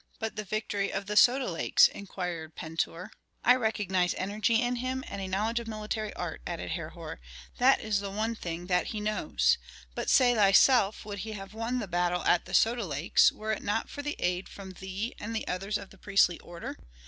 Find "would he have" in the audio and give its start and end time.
11.05-11.53